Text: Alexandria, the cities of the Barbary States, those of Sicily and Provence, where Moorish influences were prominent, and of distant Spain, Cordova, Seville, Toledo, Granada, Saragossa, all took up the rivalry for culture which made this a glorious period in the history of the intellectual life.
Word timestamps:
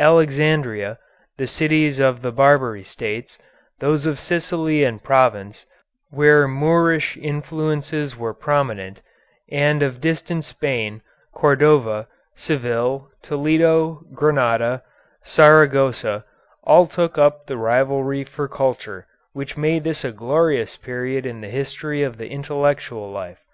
Alexandria, 0.00 0.98
the 1.36 1.46
cities 1.46 2.00
of 2.00 2.20
the 2.20 2.32
Barbary 2.32 2.82
States, 2.82 3.38
those 3.78 4.06
of 4.06 4.18
Sicily 4.18 4.82
and 4.82 5.00
Provence, 5.00 5.66
where 6.10 6.48
Moorish 6.48 7.16
influences 7.16 8.16
were 8.16 8.34
prominent, 8.34 9.02
and 9.52 9.80
of 9.84 10.00
distant 10.00 10.42
Spain, 10.42 11.00
Cordova, 11.32 12.08
Seville, 12.34 13.08
Toledo, 13.22 14.02
Granada, 14.12 14.82
Saragossa, 15.22 16.24
all 16.64 16.88
took 16.88 17.16
up 17.16 17.46
the 17.46 17.56
rivalry 17.56 18.24
for 18.24 18.48
culture 18.48 19.06
which 19.32 19.56
made 19.56 19.84
this 19.84 20.04
a 20.04 20.10
glorious 20.10 20.76
period 20.76 21.24
in 21.24 21.40
the 21.40 21.46
history 21.48 22.02
of 22.02 22.16
the 22.16 22.28
intellectual 22.28 23.12
life. 23.12 23.44